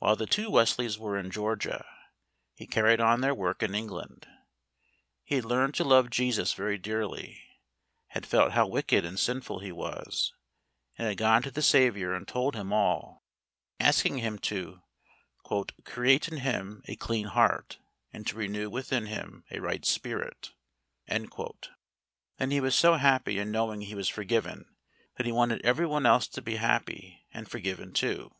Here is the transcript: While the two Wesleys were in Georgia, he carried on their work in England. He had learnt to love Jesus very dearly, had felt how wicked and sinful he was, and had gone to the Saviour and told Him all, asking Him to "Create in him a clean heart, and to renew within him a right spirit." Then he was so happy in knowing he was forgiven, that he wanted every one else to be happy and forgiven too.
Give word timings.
While 0.00 0.16
the 0.16 0.26
two 0.26 0.50
Wesleys 0.50 0.98
were 0.98 1.16
in 1.16 1.30
Georgia, 1.30 1.86
he 2.56 2.66
carried 2.66 3.00
on 3.00 3.22
their 3.22 3.34
work 3.34 3.62
in 3.62 3.74
England. 3.74 4.28
He 5.24 5.36
had 5.36 5.46
learnt 5.46 5.74
to 5.76 5.84
love 5.84 6.10
Jesus 6.10 6.52
very 6.52 6.76
dearly, 6.76 7.42
had 8.08 8.26
felt 8.26 8.52
how 8.52 8.66
wicked 8.66 9.06
and 9.06 9.18
sinful 9.18 9.60
he 9.60 9.72
was, 9.72 10.34
and 10.98 11.08
had 11.08 11.16
gone 11.16 11.40
to 11.40 11.50
the 11.50 11.62
Saviour 11.62 12.12
and 12.12 12.28
told 12.28 12.54
Him 12.54 12.70
all, 12.70 13.24
asking 13.80 14.18
Him 14.18 14.38
to 14.40 14.82
"Create 15.84 16.28
in 16.28 16.40
him 16.40 16.82
a 16.86 16.94
clean 16.94 17.28
heart, 17.28 17.78
and 18.12 18.26
to 18.26 18.36
renew 18.36 18.68
within 18.68 19.06
him 19.06 19.46
a 19.50 19.58
right 19.60 19.86
spirit." 19.86 20.50
Then 21.08 21.30
he 22.50 22.60
was 22.60 22.74
so 22.74 22.96
happy 22.96 23.38
in 23.38 23.52
knowing 23.52 23.80
he 23.80 23.94
was 23.94 24.10
forgiven, 24.10 24.76
that 25.16 25.24
he 25.24 25.32
wanted 25.32 25.64
every 25.64 25.86
one 25.86 26.04
else 26.04 26.28
to 26.28 26.42
be 26.42 26.56
happy 26.56 27.24
and 27.32 27.48
forgiven 27.50 27.94
too. 27.94 28.32